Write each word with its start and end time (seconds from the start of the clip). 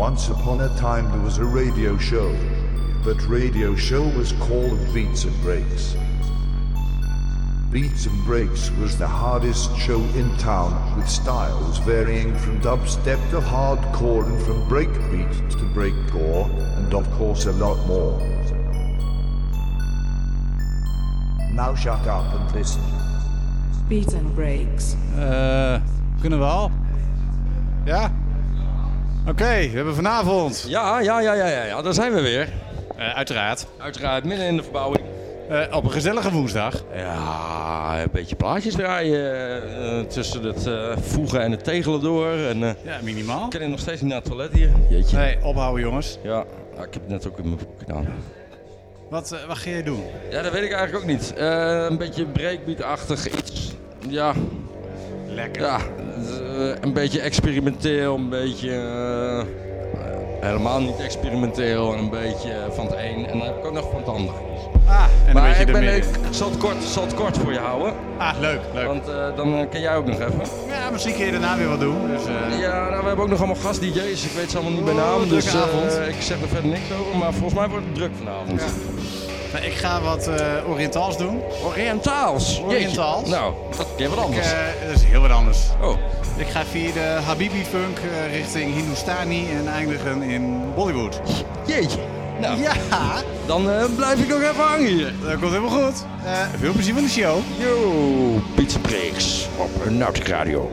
Once 0.00 0.30
upon 0.30 0.62
a 0.62 0.68
time 0.78 1.04
there 1.12 1.20
was 1.20 1.36
a 1.36 1.44
radio 1.44 1.94
show. 1.98 2.32
That 3.04 3.22
radio 3.28 3.76
show 3.76 4.00
was 4.16 4.32
called 4.40 4.78
Beats 4.94 5.24
and 5.24 5.42
Breaks. 5.42 5.94
Beats 7.70 8.06
and 8.06 8.24
Breaks 8.24 8.70
was 8.80 8.96
the 8.96 9.06
hardest 9.06 9.76
show 9.76 10.00
in 10.16 10.34
town 10.38 10.96
with 10.96 11.06
styles 11.06 11.76
varying 11.80 12.34
from 12.38 12.58
dubstep 12.62 13.20
to 13.28 13.40
hardcore 13.40 14.24
and 14.24 14.42
from 14.42 14.66
breakbeat 14.70 15.50
to 15.50 15.64
breakcore 15.76 16.48
and 16.78 16.94
of 16.94 17.04
course 17.18 17.44
a 17.44 17.52
lot 17.52 17.76
more. 17.86 18.18
Now 21.52 21.74
shut 21.74 22.06
up 22.06 22.32
and 22.32 22.54
listen. 22.54 22.82
Beats 23.86 24.14
and 24.14 24.34
breaks. 24.34 24.96
Eh, 25.18 25.78
kunnen 26.22 26.38
we 26.38 26.46
al? 26.46 26.72
Ja? 27.84 28.19
Oké, 29.28 29.44
we 29.70 29.76
hebben 29.76 29.94
vanavond. 29.94 30.64
Ja, 30.68 31.00
ja, 31.00 31.20
ja, 31.20 31.32
ja, 31.34 31.46
ja, 31.46 31.64
ja, 31.64 31.82
daar 31.82 31.94
zijn 31.94 32.12
we 32.12 32.20
weer. 32.20 32.48
Eh, 32.96 33.14
uiteraard. 33.16 33.66
Uiteraard, 33.78 34.24
midden 34.24 34.46
in 34.46 34.56
de 34.56 34.62
verbouwing. 34.62 35.04
Eh, 35.48 35.76
op 35.76 35.84
een 35.84 35.90
gezellige 35.90 36.30
woensdag. 36.30 36.84
Ja, 36.94 38.02
een 38.02 38.08
beetje 38.12 38.36
plaatjes 38.36 38.74
draaien 38.74 39.32
eh, 39.76 40.00
tussen 40.00 40.42
het 40.42 40.68
voegen 41.00 41.40
en 41.42 41.50
het 41.50 41.64
tegelen 41.64 42.00
door. 42.00 42.32
En, 42.32 42.58
Ja, 42.58 42.76
minimaal. 43.02 43.44
ik 43.52 43.58
kan 43.60 43.70
nog 43.70 43.80
steeds 43.80 44.00
niet 44.00 44.10
naar 44.10 44.20
het 44.20 44.28
toilet 44.30 44.52
hier. 44.52 44.70
Jeetje. 44.90 45.16
Nee, 45.16 45.38
ophouden 45.44 45.82
jongens. 45.84 46.18
Ja, 46.22 46.44
ja, 46.76 46.82
ik 46.84 46.92
heb 46.94 47.02
het 47.02 47.08
net 47.08 47.26
ook 47.26 47.38
in 47.38 47.44
mijn 47.44 47.56
broek 47.56 47.78
gedaan. 47.78 48.06
Wat, 49.10 49.36
wat 49.46 49.58
ga 49.58 49.70
jij 49.70 49.82
doen? 49.82 50.02
Ja, 50.30 50.42
dat 50.42 50.52
weet 50.52 50.62
ik 50.62 50.72
eigenlijk 50.72 51.04
ook 51.04 51.10
niet. 51.10 51.32
Een 51.36 51.98
beetje 51.98 52.24
breakbeat-achtig 52.26 53.28
iets. 53.38 53.72
Ja, 54.08 54.32
Lekker. 55.40 55.62
ja 55.62 55.76
eh, 55.76 56.74
een 56.80 56.92
beetje 56.92 57.20
experimenteel, 57.20 58.14
een 58.14 58.28
beetje... 58.28 58.70
eh, 58.70 59.46
helemaal 60.40 60.80
niet 60.80 60.98
experimenteel 61.00 61.92
en 61.92 61.98
een 61.98 62.10
beetje 62.10 62.52
van 62.70 62.86
het 62.86 62.94
een. 62.94 63.26
En 63.26 63.38
dan 63.38 63.46
heb 63.46 63.56
ik 63.58 63.64
ook 63.66 63.72
nog 63.72 63.90
van 63.90 63.98
het 64.00 64.08
ander. 64.08 64.34
Ah, 64.86 65.04
en 65.04 65.28
een 65.28 65.34
Maar 65.34 65.42
beetje 65.48 65.60
ik, 65.64 65.72
ben, 65.72 65.96
ik 65.96 66.04
zal, 66.30 66.48
het 66.50 66.58
kort, 66.58 66.82
zal 66.84 67.02
het 67.02 67.14
kort 67.14 67.38
voor 67.38 67.52
je 67.52 67.58
houden. 67.58 67.92
Ah, 68.18 68.32
leuk, 68.40 68.60
leuk. 68.74 68.86
Want 68.86 69.08
eh, 69.08 69.36
dan 69.36 69.68
ken 69.70 69.80
jij 69.80 69.96
ook 69.96 70.06
nog 70.06 70.20
even. 70.20 70.40
Ja, 70.68 70.90
misschien 70.90 71.14
kun 71.14 71.24
je 71.24 71.30
daarna 71.30 71.56
weer 71.56 71.68
wat 71.68 71.80
doen. 71.80 72.08
Dus, 72.08 72.24
eh, 72.26 72.60
Ja, 72.60 72.88
nou, 72.88 73.00
we 73.00 73.06
hebben 73.06 73.24
ook 73.24 73.30
nog 73.30 73.38
allemaal 73.38 73.62
gast-DJ's. 73.62 74.24
Ik 74.24 74.30
weet 74.36 74.50
ze 74.50 74.56
allemaal 74.56 74.74
niet 74.74 74.84
bij 74.84 74.94
Oh, 74.94 75.00
naam. 75.00 75.28
Dus 75.28 75.44
ik 76.08 76.22
zeg 76.22 76.40
er 76.40 76.48
verder 76.48 76.70
niks 76.70 76.92
over. 77.00 77.18
Maar 77.18 77.32
volgens 77.32 77.54
mij 77.54 77.68
wordt 77.68 77.84
het 77.86 77.94
druk 77.94 78.10
vanavond. 78.18 78.62
Nou, 79.52 79.64
ik 79.64 79.72
ga 79.72 80.00
wat 80.00 80.26
eh 80.28 80.70
Oriëntaals 80.70 81.16
doen. 81.18 81.40
Oriëntaals. 81.64 82.48
Jeetje. 82.50 82.64
Oriëntaals. 82.64 83.28
Nou, 83.28 83.52
dat 83.76 83.86
is 83.96 84.06
wat 84.08 84.18
Ik, 84.18 84.24
anders. 84.24 84.46
eh, 84.52 84.58
dat 84.86 84.96
is 84.96 85.02
heel 85.04 85.20
wat 85.20 85.30
anders. 85.30 85.58
oh, 85.82 85.96
Ik 86.36 86.46
ga 86.48 86.64
via 86.64 86.92
de 86.92 87.18
Habibi-funk 87.26 87.98
eh, 87.98 88.36
richting 88.36 88.74
Hindustani 88.74 89.48
en 89.58 89.68
eindigen 89.72 90.22
in 90.22 90.62
Bollywood. 90.74 91.20
jeetje. 91.66 91.98
Nou, 92.40 92.60
Ja, 92.62 92.72
dan 93.46 93.68
blijf 93.96 94.20
ik 94.20 94.28
nog 94.28 94.40
even 94.42 94.64
hangen 94.64 94.86
hier. 94.86 95.12
dat 95.24 95.38
komt 95.38 95.52
helemaal 95.52 95.82
goed. 95.84 96.04
Veel 96.60 96.72
plezier 96.72 96.94
van 96.94 97.02
de 97.02 97.08
show. 97.08 97.38
Yo, 97.58 97.92
Pizza 98.54 98.78
Breaks 98.78 99.48
op 99.56 99.90
Nautic 99.90 100.26
Radio. 100.28 100.70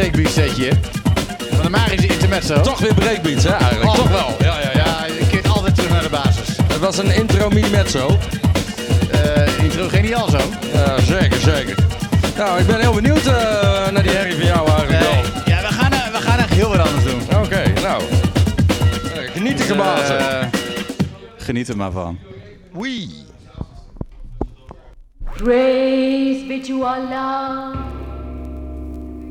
Breakbeat 0.00 0.32
setje. 0.32 0.70
Van 1.50 1.62
de 1.64 1.70
magische 1.70 2.06
intermezzo. 2.06 2.60
Toch 2.60 2.78
weer 2.78 2.94
breakbeats, 2.94 3.44
hè, 3.44 3.50
eigenlijk. 3.50 3.90
Oh. 3.90 3.94
Toch 3.94 4.08
wel. 4.10 4.36
Ja, 4.40 4.60
ja, 4.60 4.70
ja. 4.74 5.04
Je 5.18 5.26
keert 5.30 5.48
altijd 5.48 5.74
terug 5.74 5.90
naar 5.90 6.02
de 6.02 6.08
basis. 6.08 6.56
Het 6.56 6.78
was 6.78 6.98
een 6.98 7.14
intro 7.14 7.48
minimetzo. 7.48 8.18
Eh 9.10 9.62
intro 9.64 9.88
geniaal 9.88 10.28
zo. 10.28 10.38
Ja, 10.72 11.00
zeker, 11.00 11.40
zeker. 11.40 11.74
Nou, 12.36 12.60
ik 12.60 12.66
ben 12.66 12.80
heel 12.80 12.92
benieuwd 12.92 13.26
eh, 13.26 13.32
naar 13.90 14.02
die 14.02 14.12
herrie 14.12 14.34
van 14.36 14.44
jou 14.46 14.68
eigenlijk 14.70 15.00
wel. 15.02 15.44
ja, 15.44 15.60
we 15.60 15.72
gaan, 15.74 15.92
eh, 15.92 16.06
we 16.12 16.18
gaan 16.20 16.38
echt 16.38 16.50
heel 16.54 16.68
wat 16.68 16.78
anders 16.78 17.04
doen. 17.04 17.20
Oké, 17.42 17.62
nou. 17.82 18.02
Eh, 18.02 19.30
Geniet 19.32 19.60
ik 19.70 19.76
bazen. 19.76 20.18
Eh, 20.18 20.46
geniet 21.36 21.68
er 21.68 21.76
maar 21.76 21.90
van. 21.92 22.18
Wee. 22.72 23.08
Praise 25.36 26.44
be 26.48 26.60
to 26.66 26.82
Allah. 26.84 27.69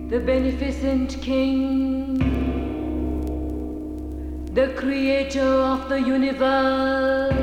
The 0.10 0.20
beneficent 0.20 1.22
King, 1.22 2.18
the 4.52 4.70
creator 4.70 5.40
of 5.40 5.88
the 5.88 6.02
universe, 6.02 7.36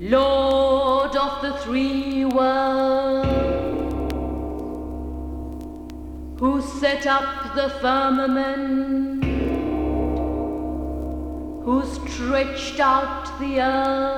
Lord 0.00 1.14
of 1.14 1.42
the 1.42 1.52
three 1.58 2.24
worlds, 2.24 3.28
who 6.40 6.62
set 6.80 7.06
up 7.06 7.54
the 7.54 7.68
firmament, 7.82 9.22
who 11.64 11.84
stretched 11.84 12.80
out 12.80 13.38
the 13.38 13.60
earth, 13.60 14.11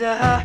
desire 0.00 0.39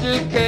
little 0.00 0.24
girl. 0.30 0.41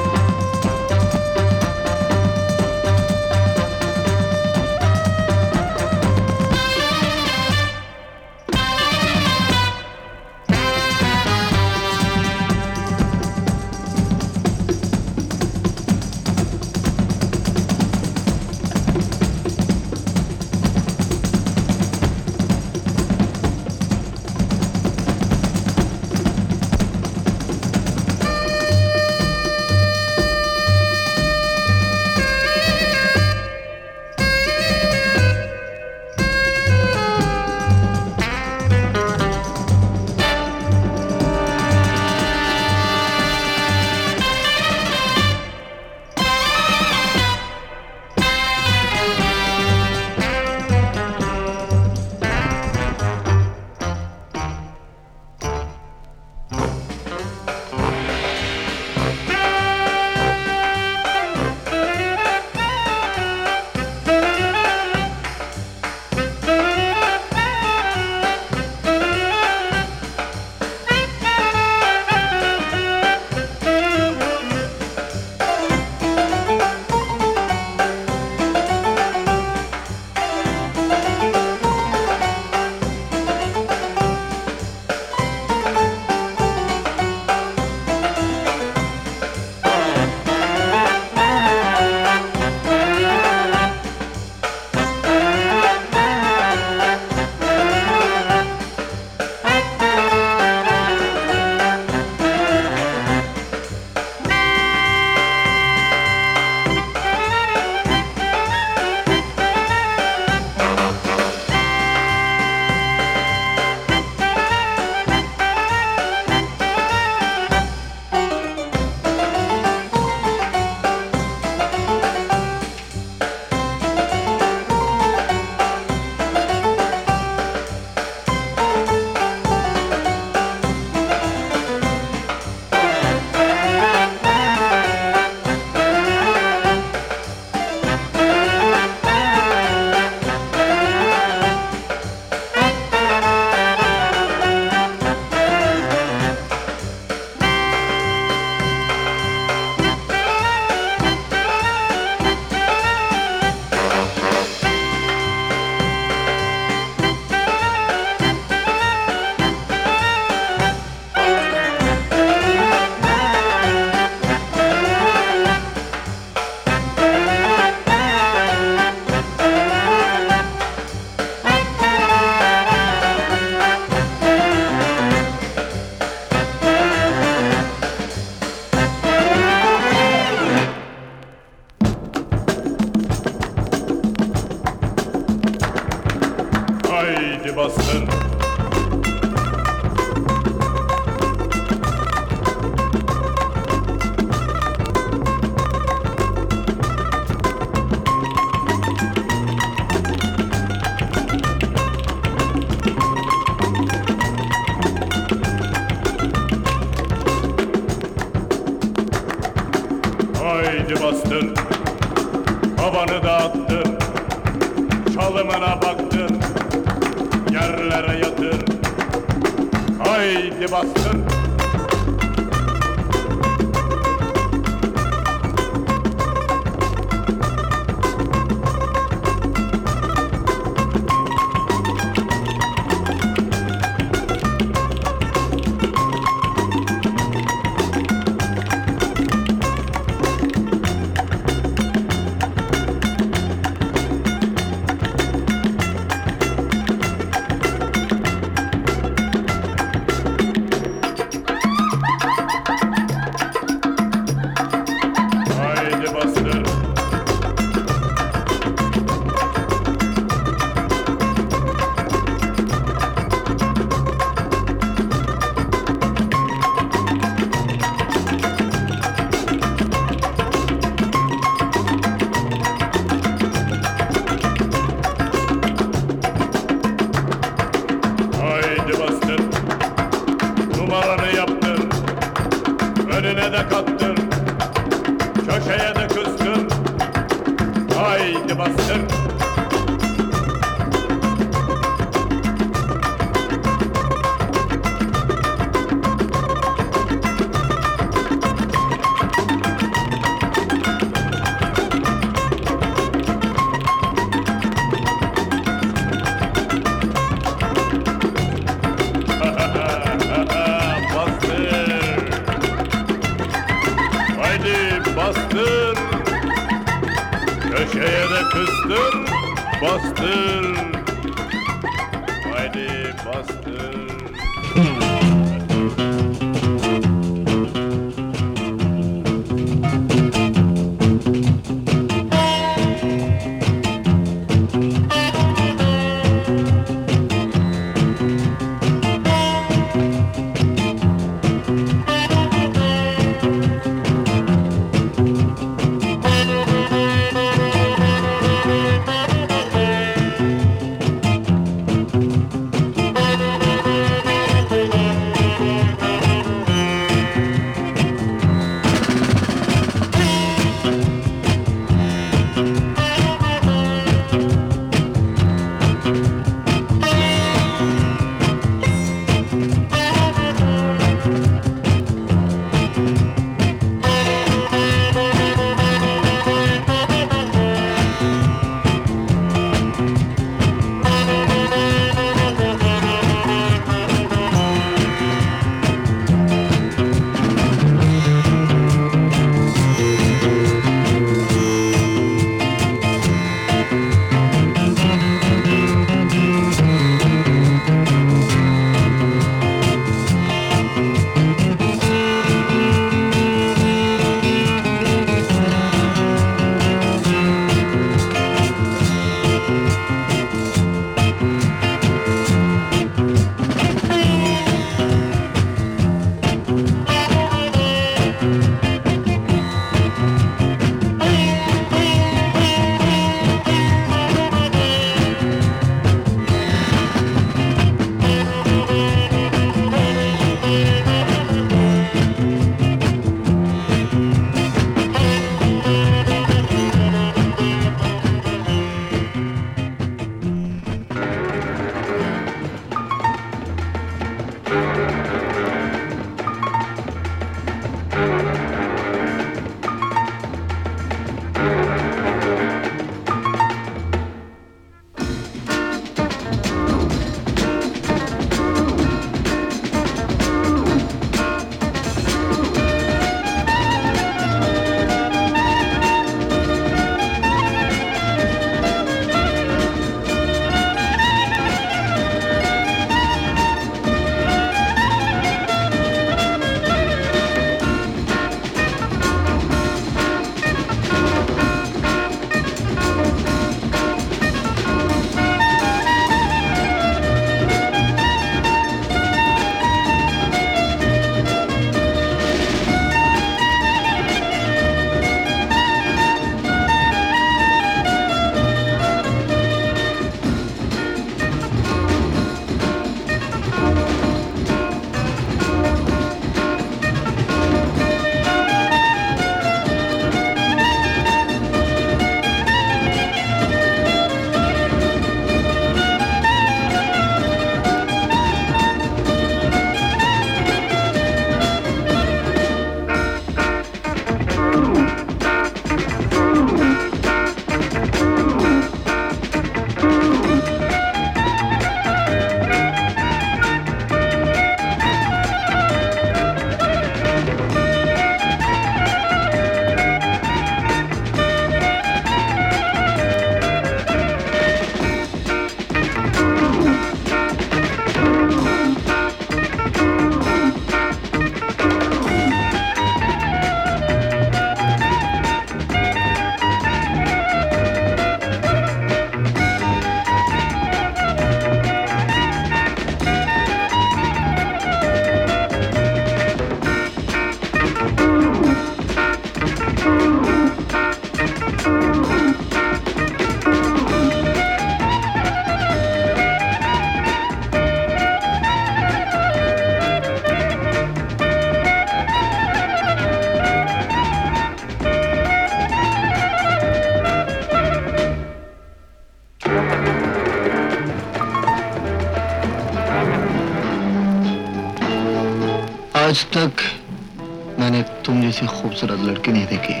के 599.44 599.52
नहीं 599.52 599.66
देखी। 599.66 600.00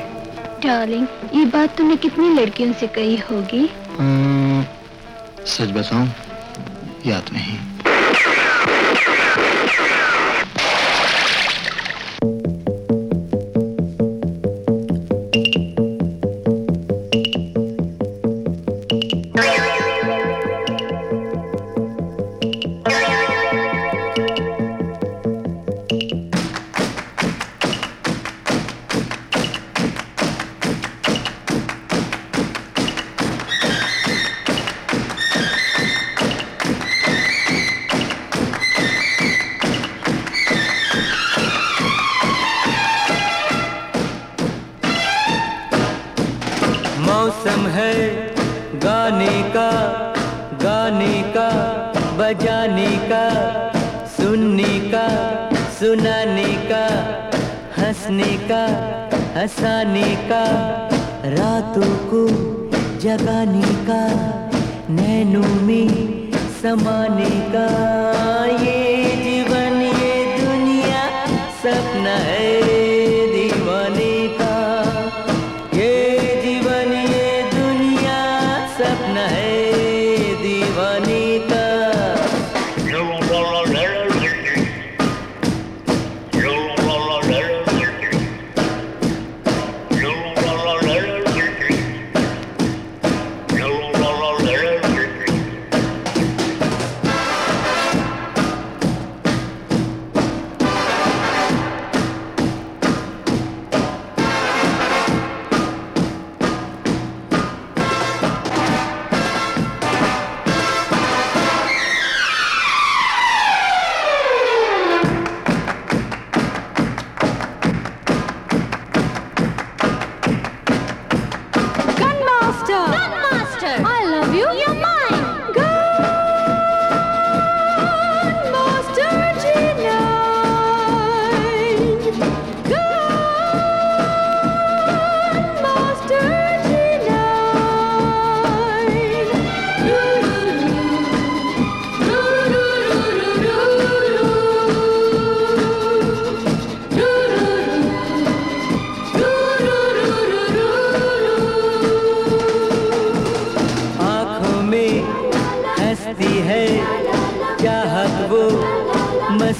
डार्लिंग 0.66 1.06
ये 1.34 1.44
बात 1.44 1.76
तुमने 1.76 1.96
कितनी 1.96 2.28
लड़कियों 2.34 2.72
से 2.72 2.86
कही 2.86 3.16
होगी? 3.16 3.68
हम्म, 3.98 4.64
सच 5.46 5.70
बताऊँ 5.70 6.08
याद 7.06 7.30
नहीं। 7.32 7.58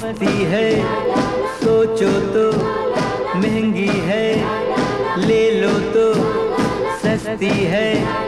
सस्ती 0.05 0.43
है। 0.43 0.69
सोचो 1.59 2.09
तो 2.33 2.57
महँगी 3.39 3.87
है। 3.87 4.35
ले 5.27 5.51
लो 5.51 5.69
तो 5.69 6.13
सस्ती 6.97 7.49
है। 7.49 8.24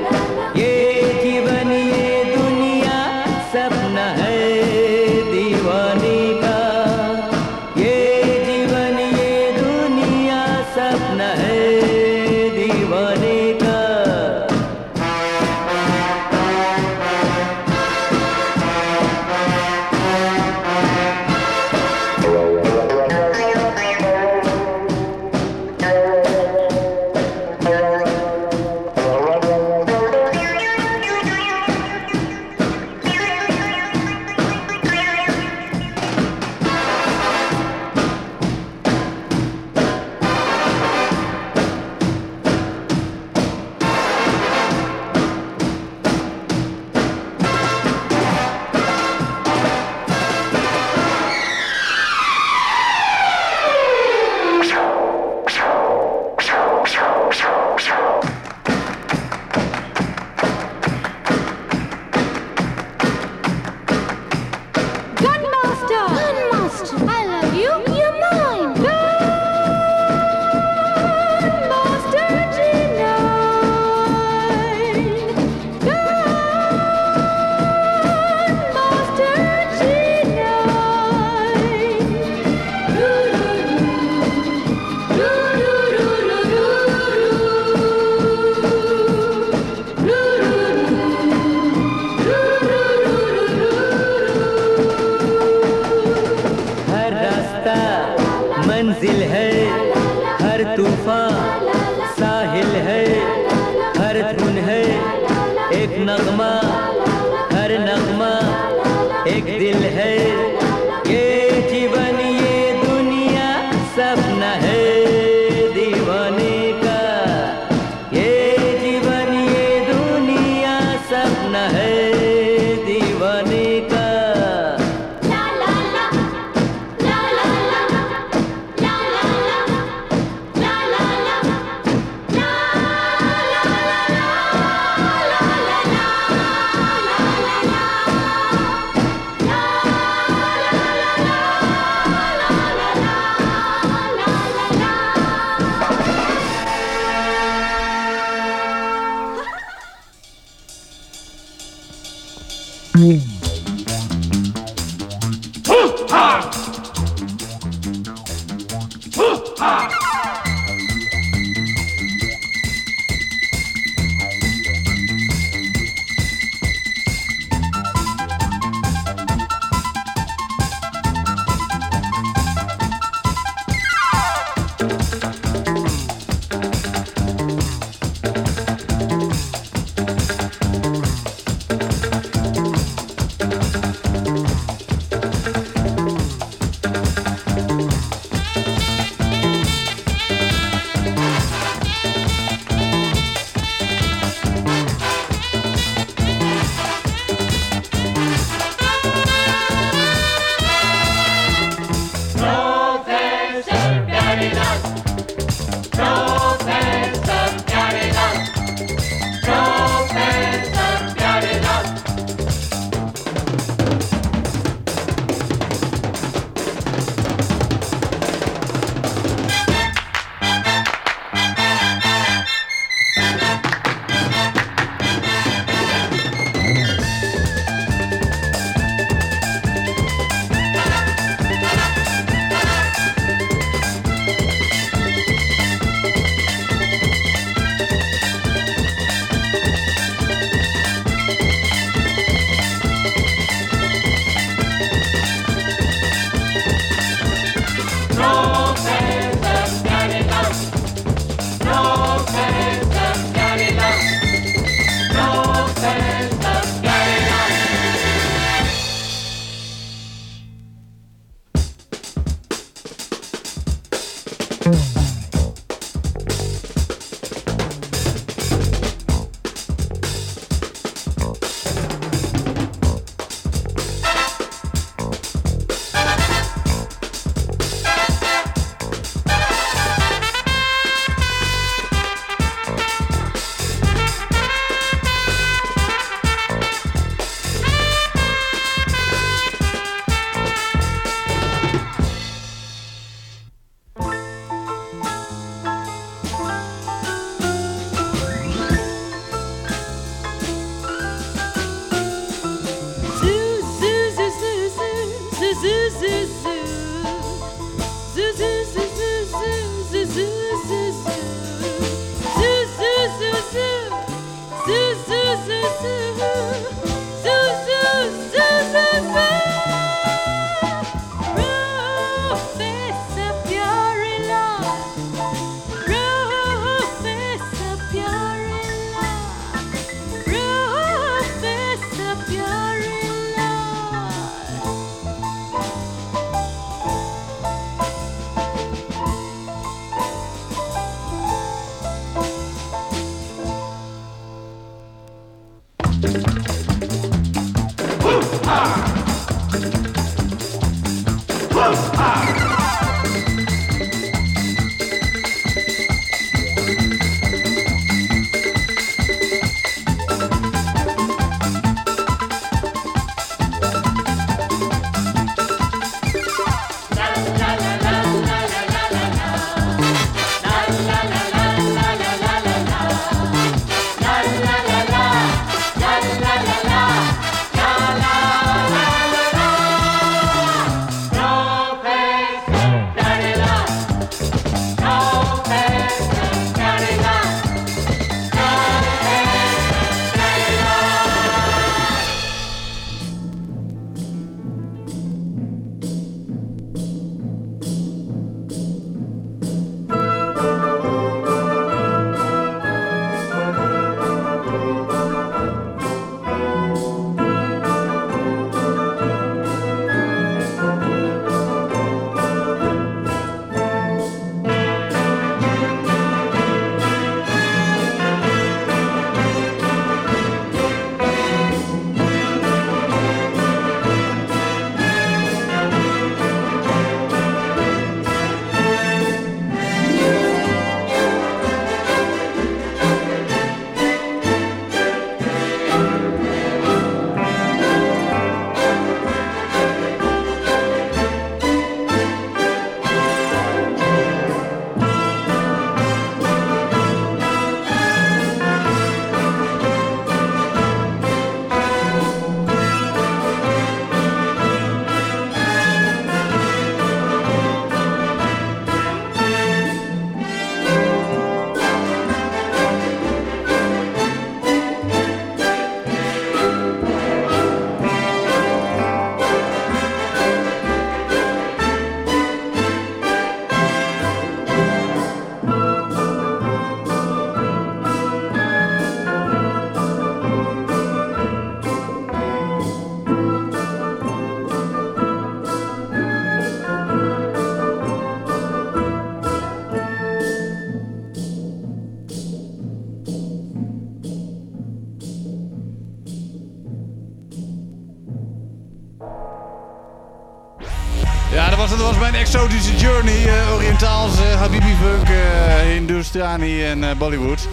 Oriëntaals, 504.07 504.33
eh, 504.33 504.39
Habibi 504.39 504.75
funk, 504.81 505.09
eh 505.09 505.73
Hindustani 505.73 506.63
en 506.65 506.83
eh, 506.83 506.95
Bollywood. 506.97 507.47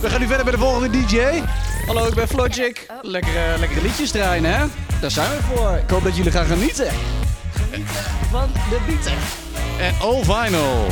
We 0.00 0.08
gaan 0.10 0.20
nu 0.20 0.26
verder 0.26 0.44
bij 0.44 0.52
de 0.52 0.58
volgende 0.58 0.90
DJ. 0.90 1.20
Hallo, 1.86 2.06
ik 2.06 2.14
ben 2.14 2.28
Flogic. 2.28 2.86
Lekkere, 3.02 3.58
lekkere 3.58 3.82
liedjes 3.82 4.10
draaien, 4.10 4.44
hè? 4.44 4.64
Daar 5.00 5.10
zijn 5.10 5.30
we 5.30 5.42
voor. 5.42 5.70
Ik 5.82 5.90
hoop 5.90 6.04
dat 6.04 6.16
jullie 6.16 6.32
gaan 6.32 6.46
genieten. 6.46 6.88
Genieten 7.52 7.94
van 8.30 8.48
de 8.70 8.78
beat. 8.86 9.12
En 9.78 9.94
All 10.00 10.22
Vinyl. 10.24 10.86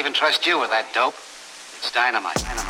Even 0.00 0.14
trust 0.14 0.46
you 0.46 0.58
with 0.58 0.70
that 0.70 0.86
dope. 0.94 1.12
It's 1.12 1.92
dynamite. 1.92 2.36
Dynamite. 2.36 2.69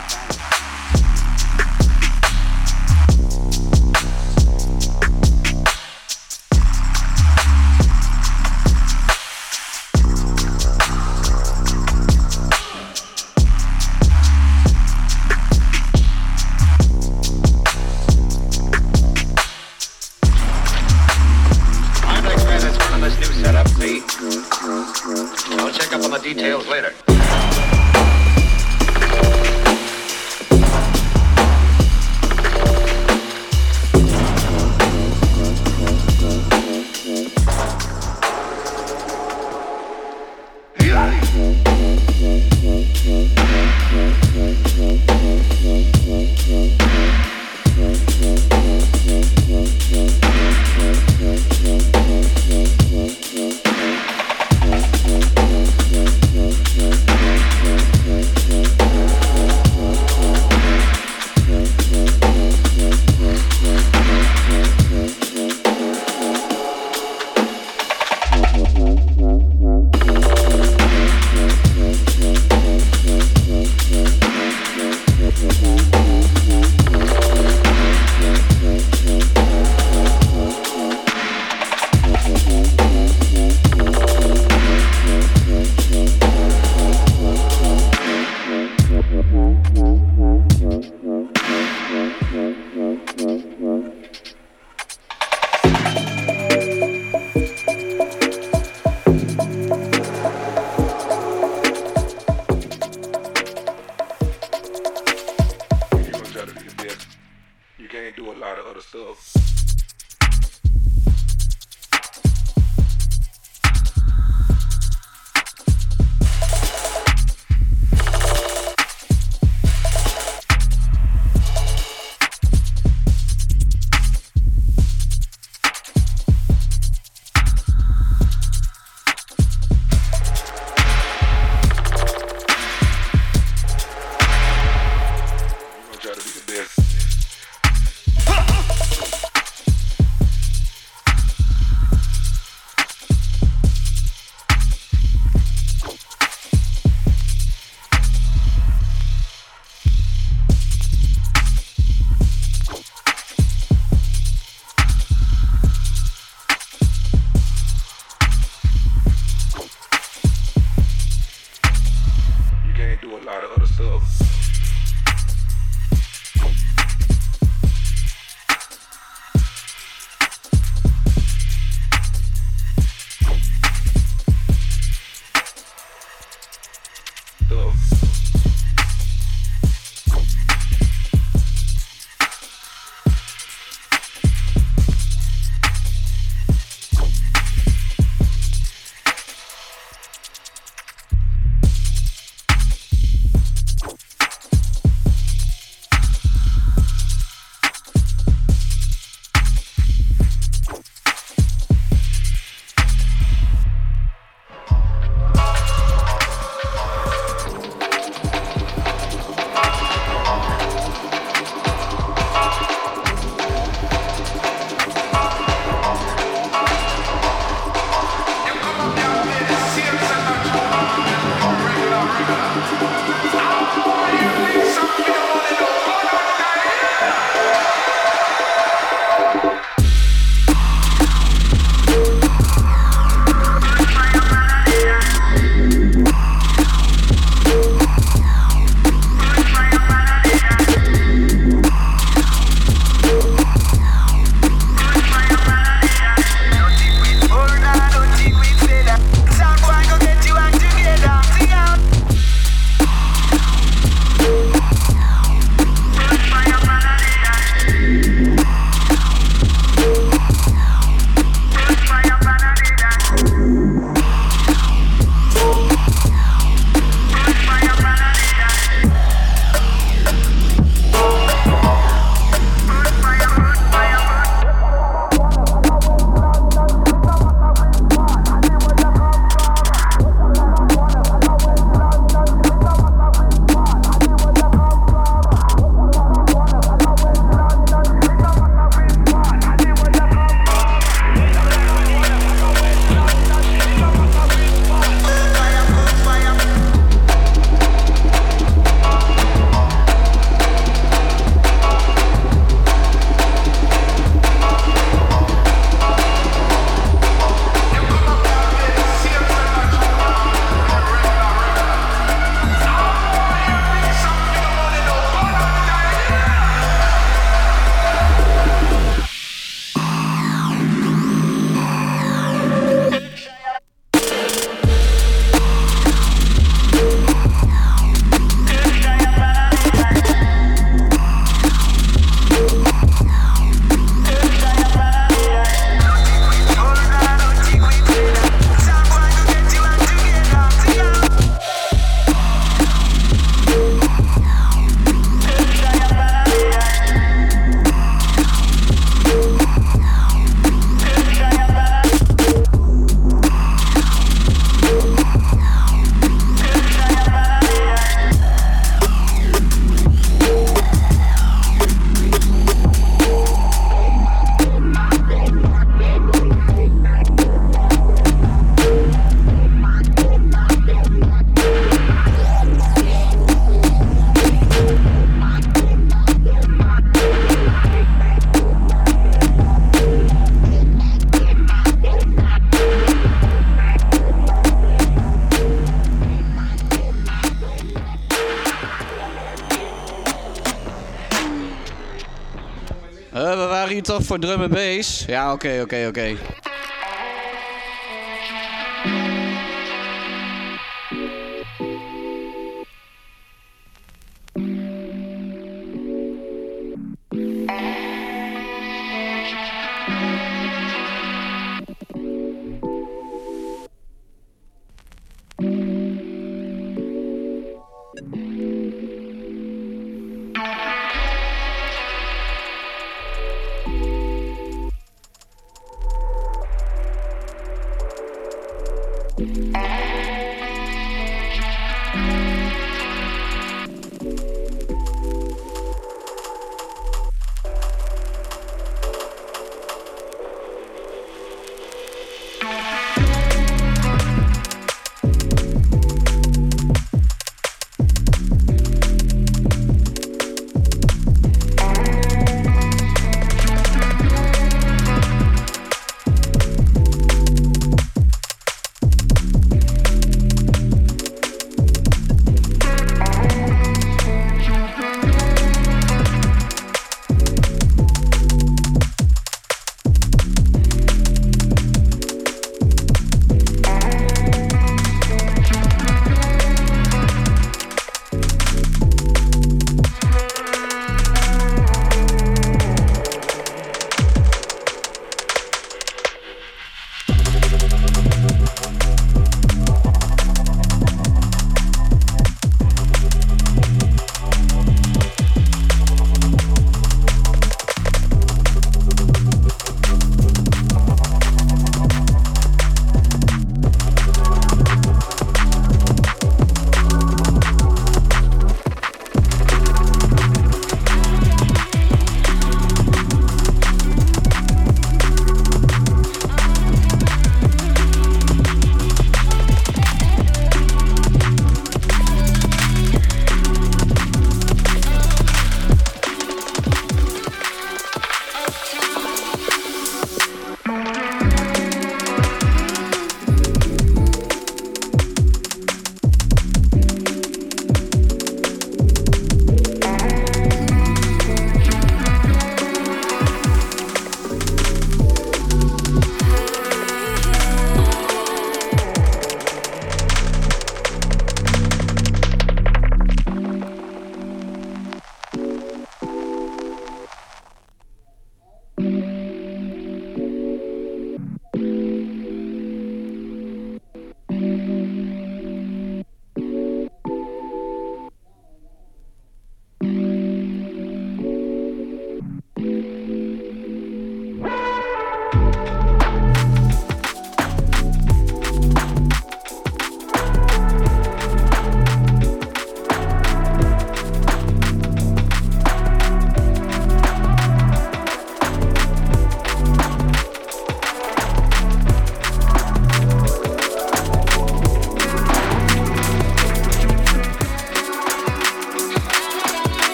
Voor 394.10 394.18
drum 394.18 394.42
en 394.42 394.50
bass? 394.50 395.04
Ja, 395.06 395.32
oké, 395.32 395.60
oké, 395.62 395.86
oké. 395.88 396.16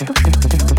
Okay. 0.00 0.77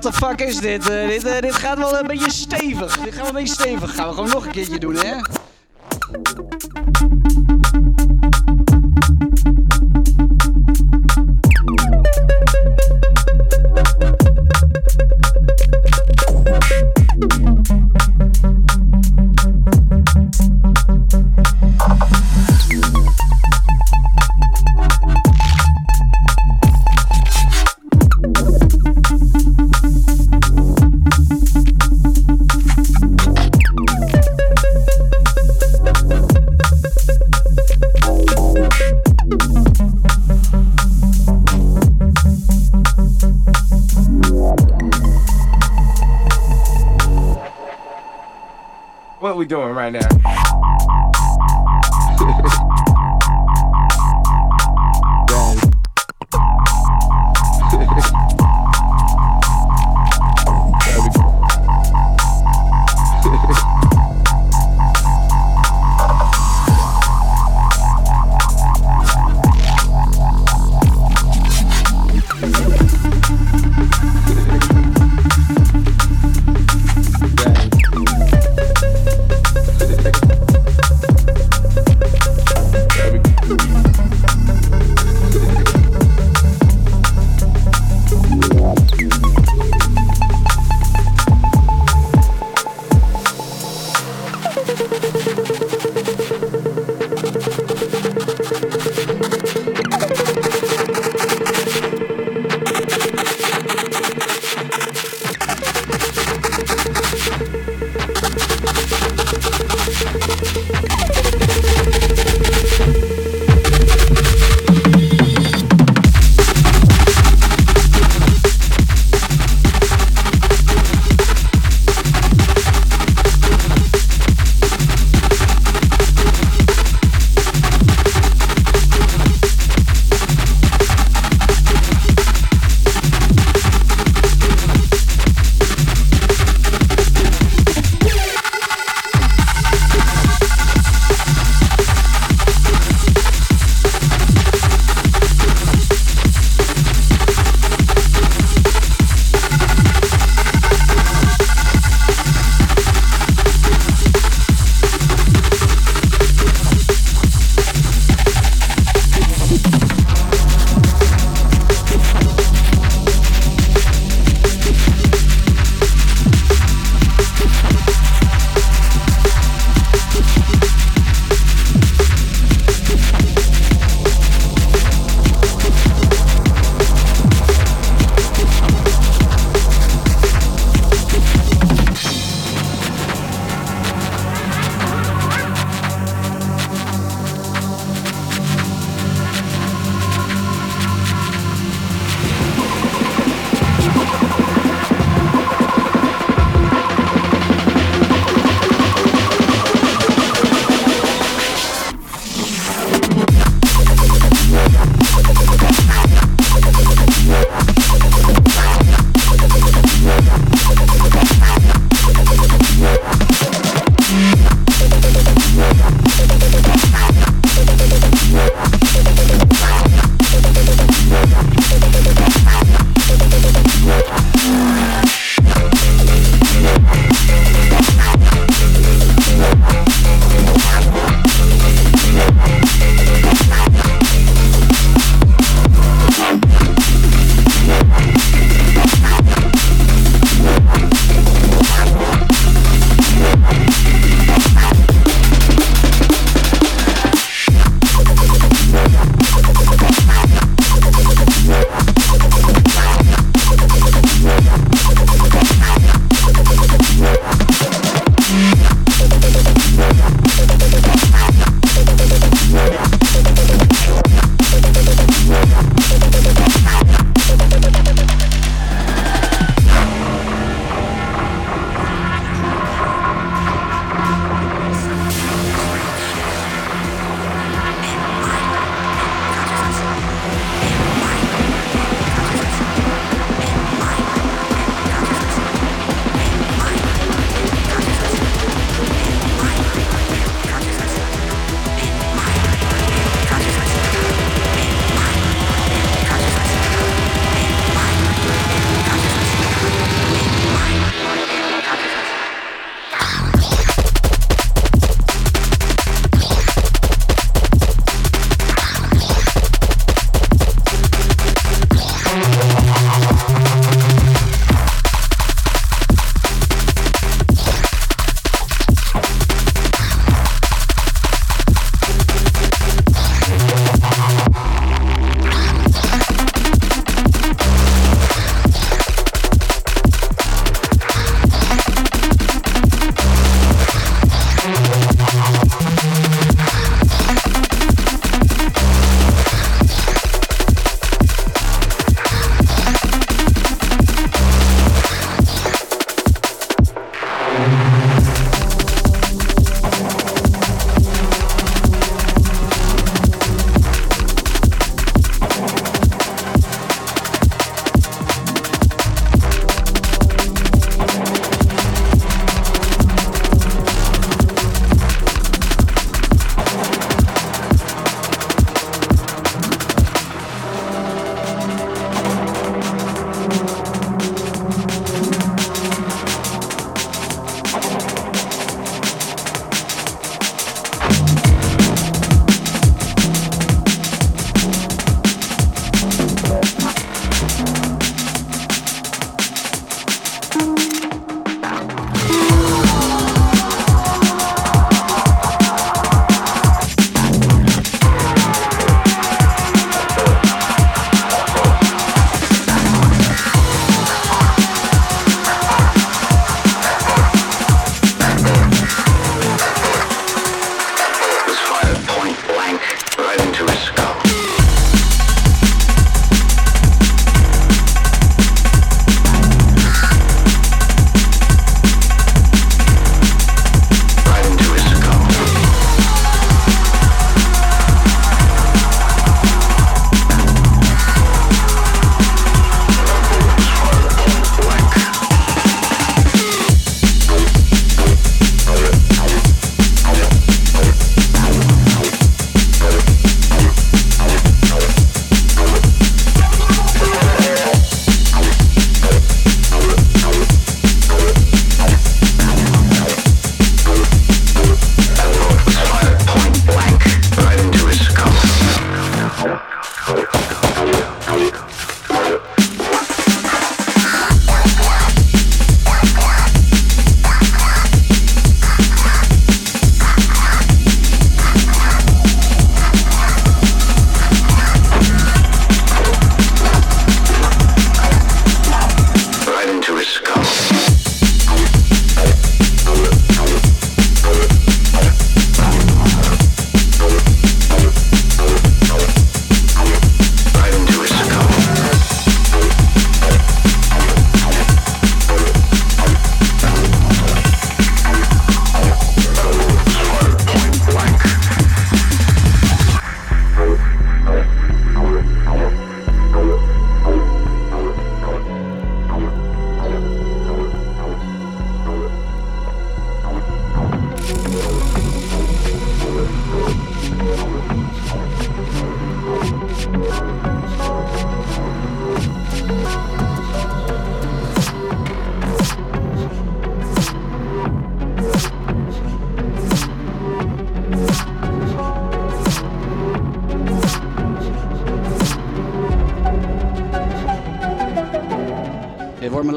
Wat 0.00 0.12
de 0.12 0.18
fuck 0.18 0.40
is 0.40 0.58
dit? 0.58 0.88
Eh, 0.88 1.06
dit, 1.06 1.24
eh, 1.24 1.40
dit 1.40 1.54
gaat 1.54 1.78
wel 1.78 1.98
een 1.98 2.06
beetje 2.06 2.30
stevig. 2.30 2.98
Dit 2.98 3.14
gaat 3.14 3.20
wel 3.20 3.28
een 3.28 3.34
beetje 3.34 3.54
stevig. 3.54 3.94
Gaan 3.94 4.08
we 4.08 4.14
gewoon 4.14 4.30
nog 4.30 4.44
een 4.44 4.50
keertje 4.50 4.78
doen, 4.78 4.94
hè? 4.94 5.16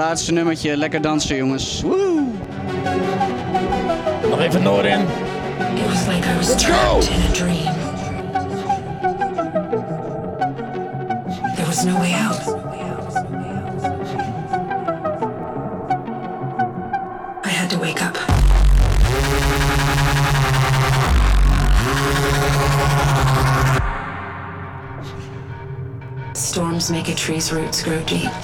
Laatste 0.04 0.32
nummertje. 0.32 0.78
Lekker 0.78 1.02
dansen, 1.02 1.36
jongens. 1.36 1.82
Woe! 1.82 2.22
Nog 4.30 4.42
even 4.42 4.64
Noordin. 4.64 5.00
It 5.02 5.88
was 5.90 6.08
like 6.08 6.28
I 6.28 6.38
was 6.38 6.50
Let's 6.50 6.66
go. 6.66 7.00
in 7.00 7.22
a 7.22 7.32
dream. 7.34 7.74
There 11.56 11.68
was 11.68 11.84
no 11.86 12.00
way 12.00 12.14
out. 12.14 12.42
I 17.46 17.50
had 17.50 17.70
to 17.70 17.78
wake 17.80 18.02
up. 18.04 18.18
Storms 26.36 26.90
make 26.90 27.08
a 27.10 27.16
tree's 27.16 27.52
roots 27.52 27.84
grow 27.84 28.02
deep. 28.04 28.43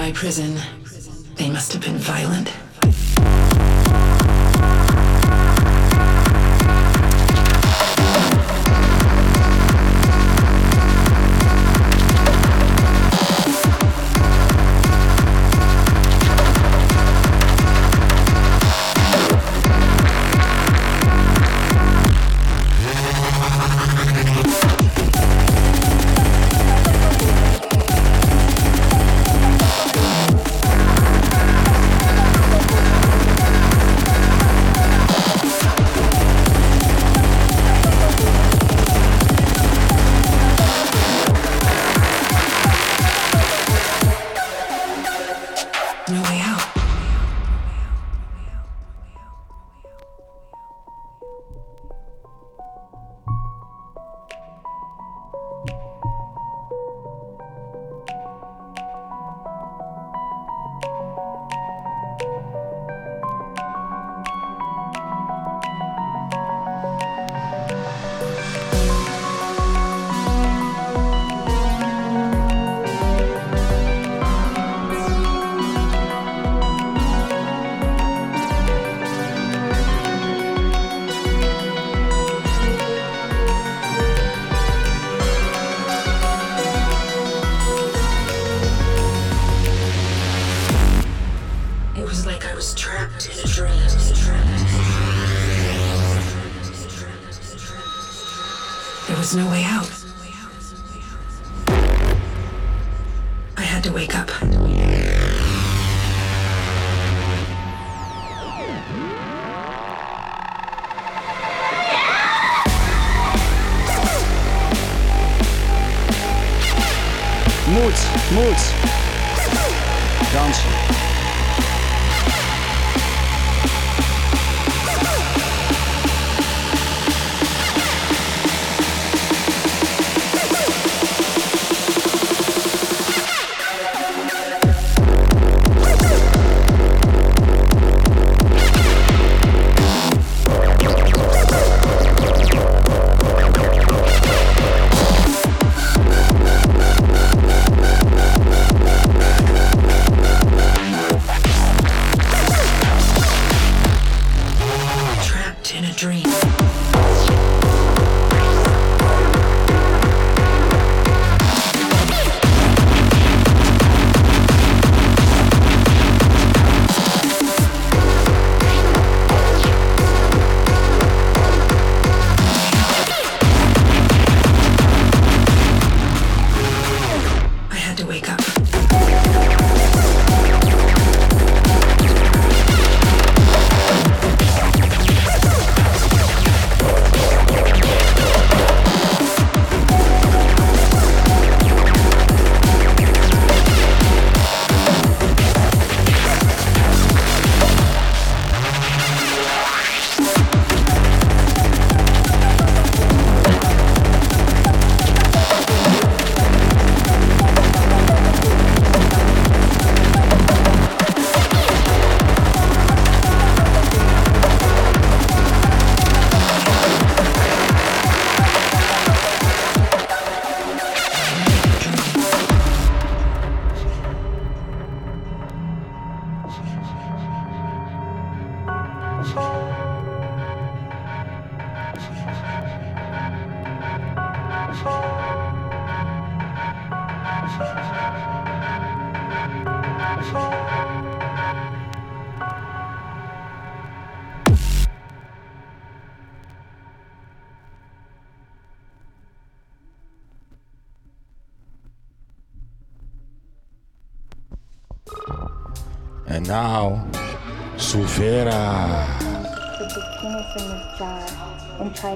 My 0.00 0.10
prison, 0.12 0.58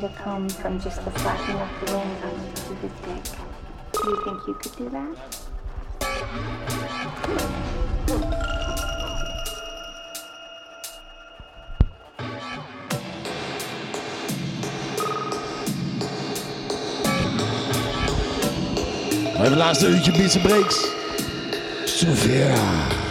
to 0.08 0.14
come 0.16 0.46
from 0.50 0.78
just 0.78 1.02
the 1.02 1.10
flapping 1.12 1.56
of 1.56 1.68
the 1.80 1.96
wings 1.96 2.24
on 2.24 2.50
the 2.50 2.60
stupid 2.60 2.92
dick. 3.06 3.24
Do 3.92 4.10
you 4.10 4.24
think 4.24 4.46
you 4.46 4.54
could 4.54 4.76
do 4.76 4.90
that? 4.90 5.16
We 19.32 19.40
hebben 19.40 19.50
de 19.50 19.56
laatste 19.56 19.88
uurtje 19.88 20.12
Beats 20.12 20.40
Breaks. 20.40 20.88
Sophia. 21.84 23.03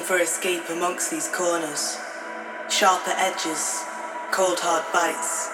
for 0.00 0.18
escape 0.18 0.68
amongst 0.68 1.10
these 1.10 1.28
corners. 1.28 1.98
Sharper 2.68 3.12
edges, 3.16 3.84
cold 4.32 4.58
hard 4.60 4.84
bites, 4.92 5.48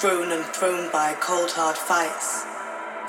thrown 0.00 0.32
and 0.32 0.44
thrown 0.54 0.90
by 0.92 1.14
cold 1.20 1.50
hard 1.50 1.76
fights. 1.76 2.44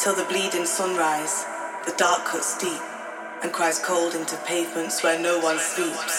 Till 0.03 0.15
the 0.15 0.25
bleeding 0.25 0.65
sunrise, 0.65 1.45
the 1.85 1.93
dark 1.97 2.25
cuts 2.25 2.57
deep 2.57 2.81
and 3.43 3.51
cries 3.53 3.79
cold 3.79 4.15
into 4.15 4.37
pavements 4.47 5.03
where 5.03 5.19
no 5.19 5.39
one 5.39 5.59
sleeps. 5.59 6.14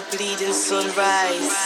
the 0.00 0.16
bleeding 0.16 0.52
sunrise. 0.52 1.59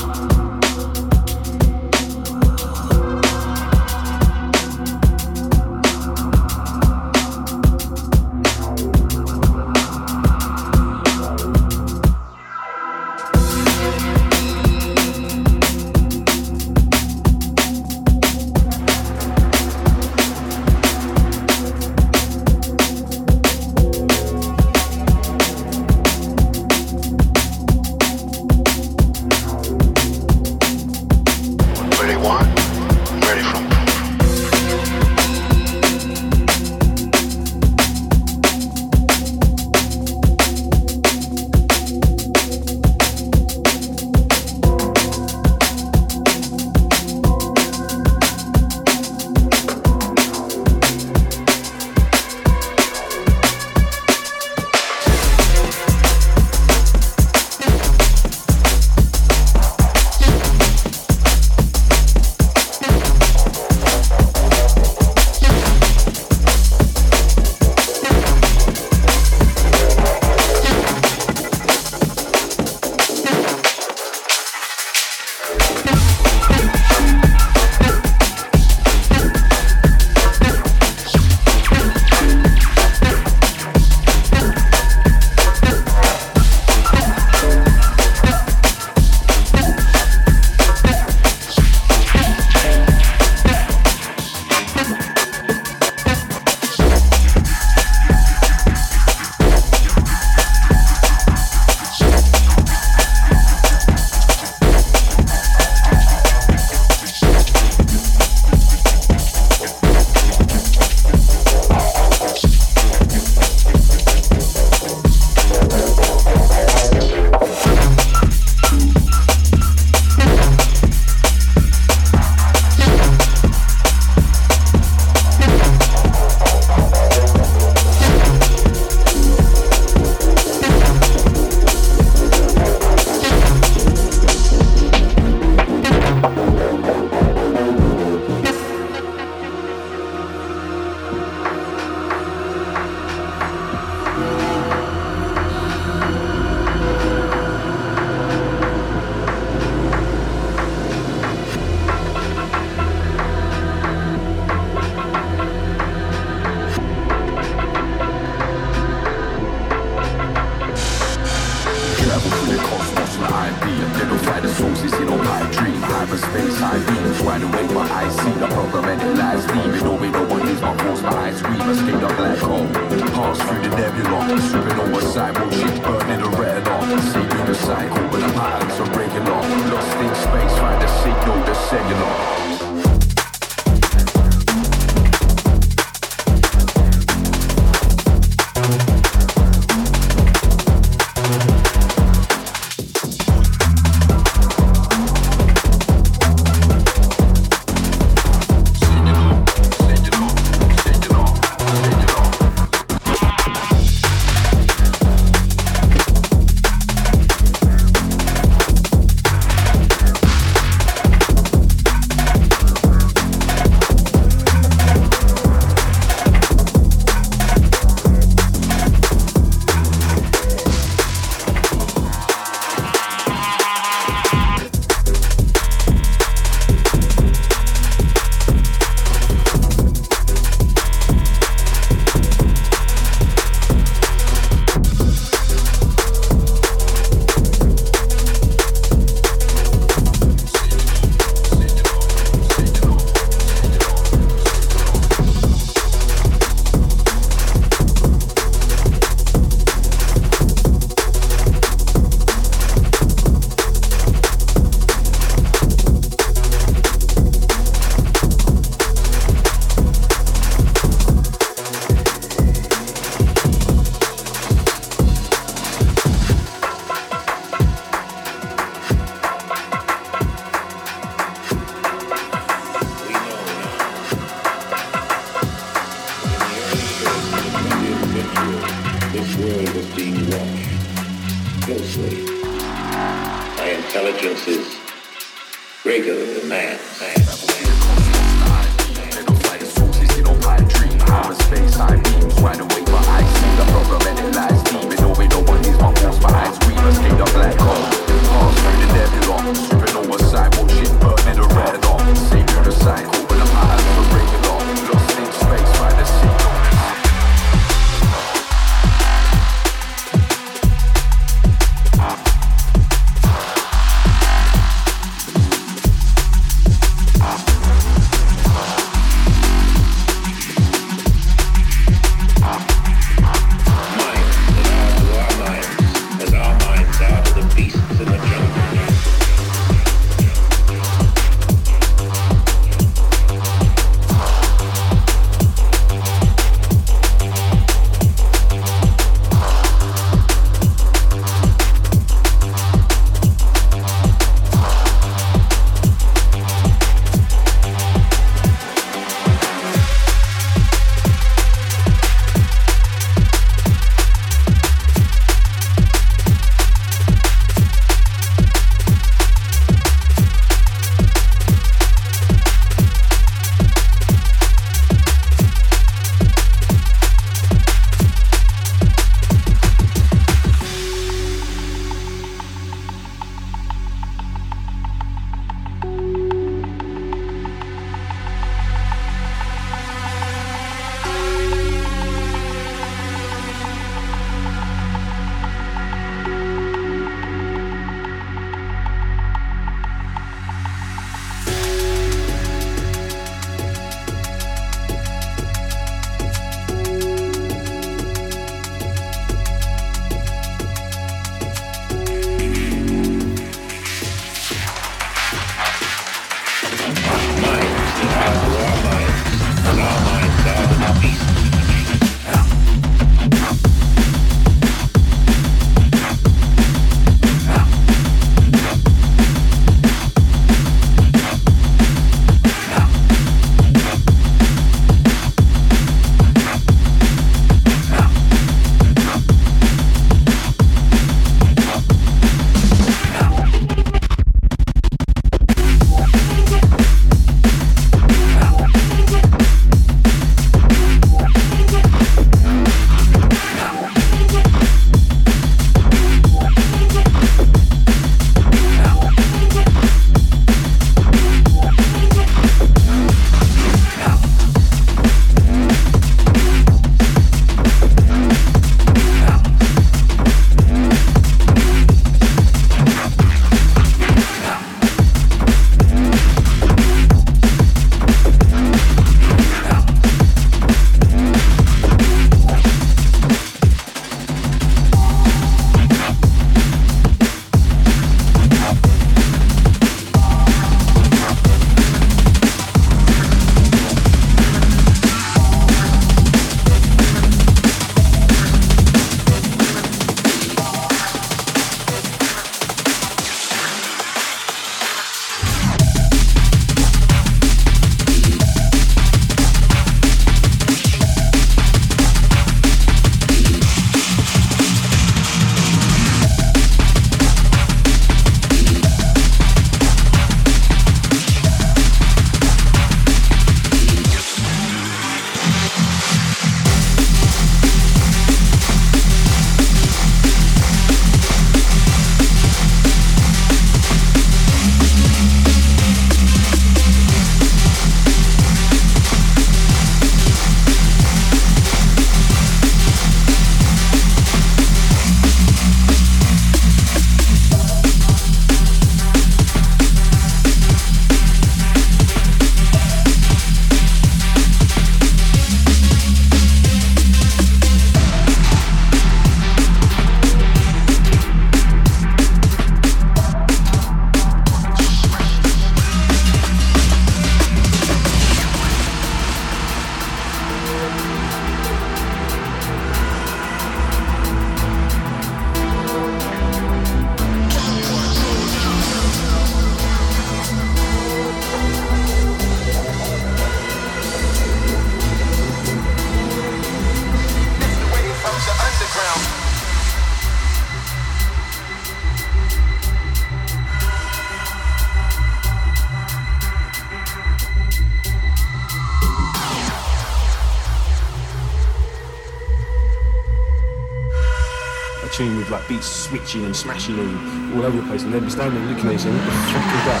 And 596.39 596.55
smashing 596.55 596.97
and 596.97 597.53
all 597.53 597.65
over 597.65 597.77
the 597.77 597.87
place, 597.87 598.03
and 598.03 598.13
they'd 598.13 598.23
be 598.23 598.29
standing 598.29 598.65
looking 598.69 598.87
at 598.87 598.95
it 598.95 598.99
saying, 599.01 599.15
"What 599.15 599.25
the 599.25 599.31
fuck 599.51 599.75
is 599.75 599.85
that?" 599.85 600.00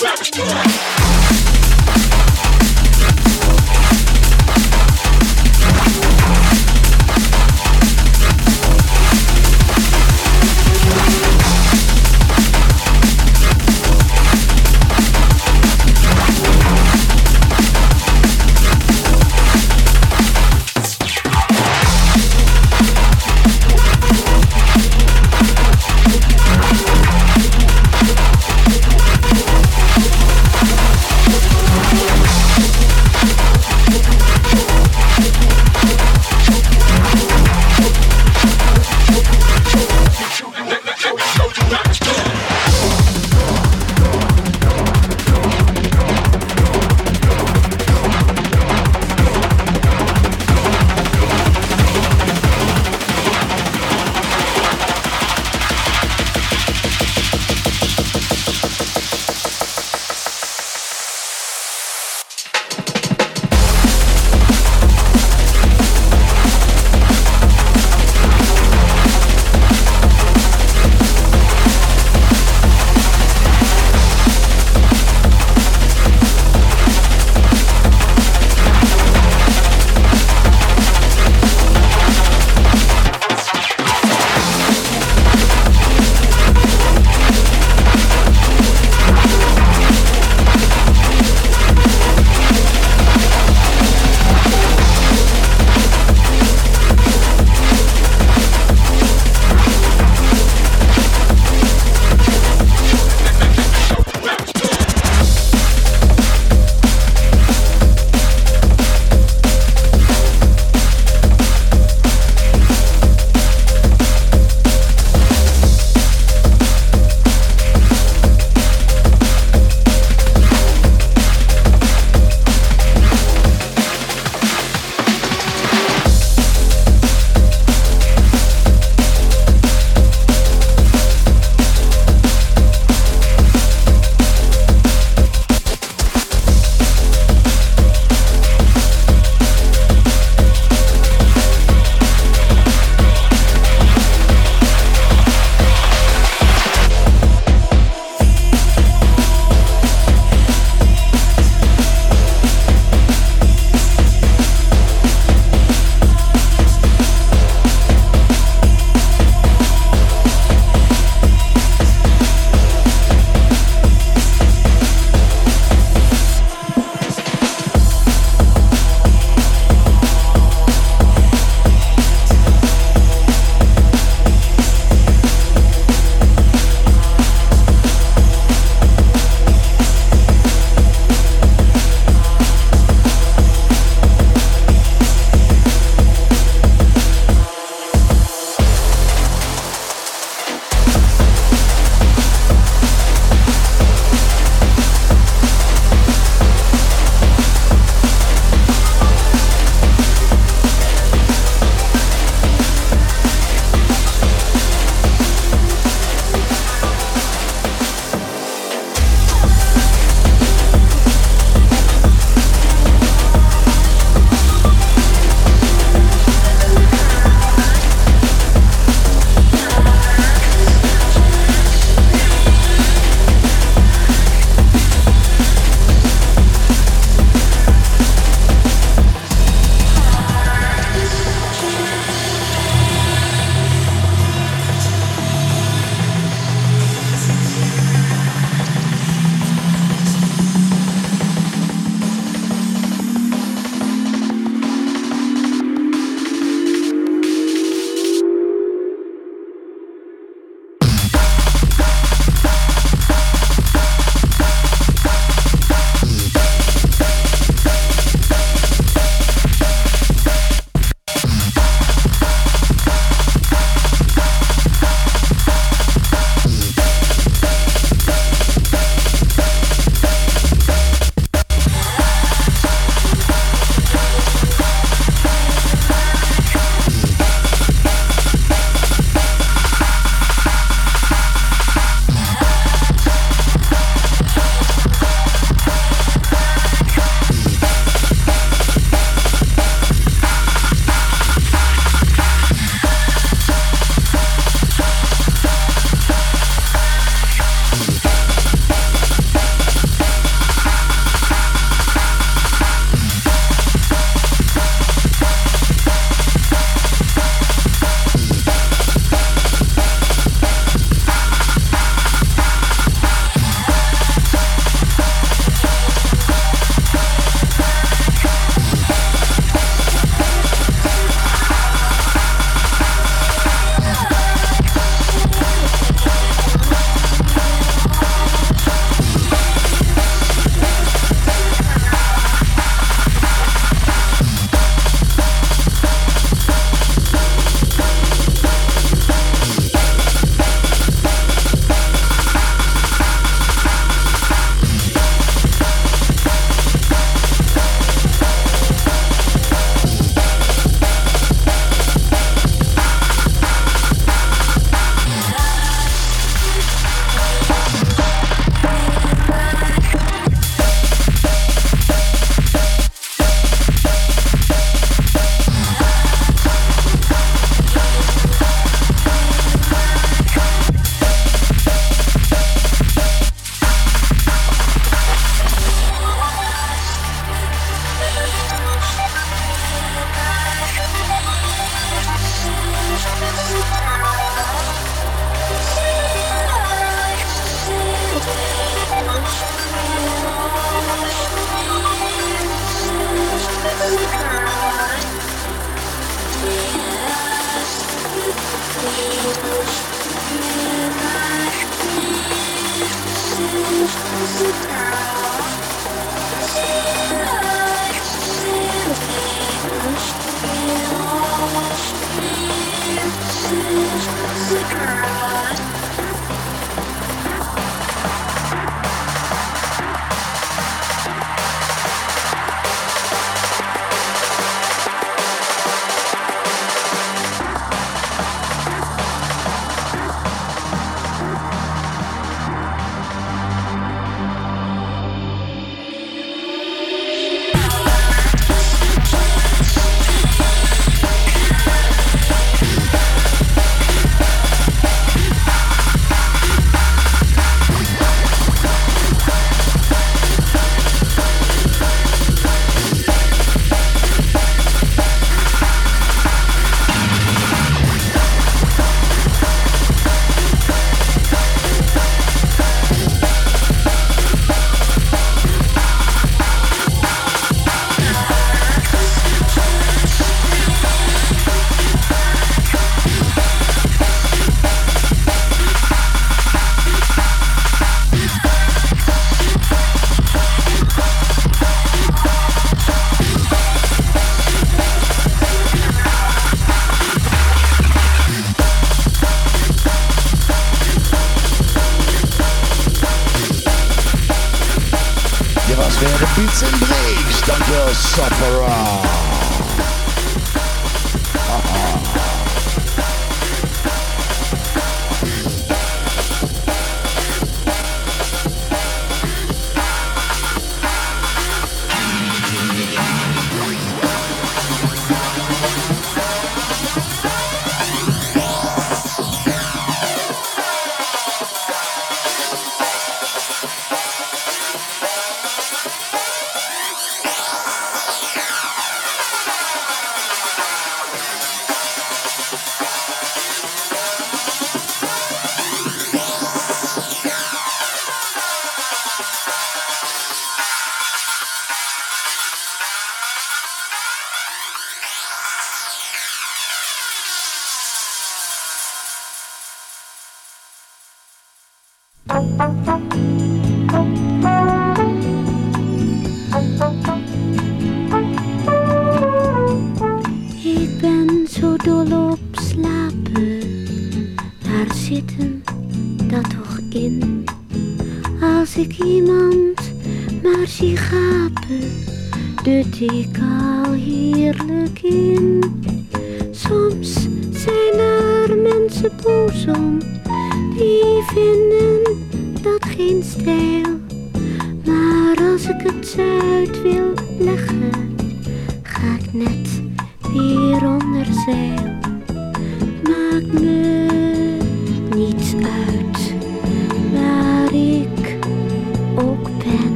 grab 0.00 0.18
it. 0.18 0.89